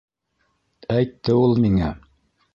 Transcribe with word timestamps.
Әйтте 0.95 1.37
ул 1.43 1.55
миңә! 1.67 1.93